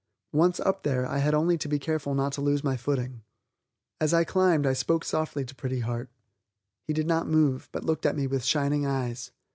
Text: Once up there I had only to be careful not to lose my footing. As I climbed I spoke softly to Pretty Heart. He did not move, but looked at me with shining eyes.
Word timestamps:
Once 0.31 0.59
up 0.59 0.81
there 0.81 1.05
I 1.05 1.19
had 1.19 1.35
only 1.35 1.59
to 1.59 1.67
be 1.67 1.77
careful 1.77 2.15
not 2.15 2.33
to 2.33 2.41
lose 2.41 2.63
my 2.63 2.75
footing. 2.75 3.21
As 3.99 4.15
I 4.15 4.23
climbed 4.23 4.65
I 4.65 4.73
spoke 4.73 5.05
softly 5.05 5.45
to 5.45 5.53
Pretty 5.53 5.81
Heart. 5.81 6.09
He 6.87 6.91
did 6.93 7.05
not 7.05 7.27
move, 7.27 7.69
but 7.71 7.85
looked 7.85 8.07
at 8.07 8.15
me 8.15 8.25
with 8.25 8.43
shining 8.43 8.83
eyes. 8.83 9.29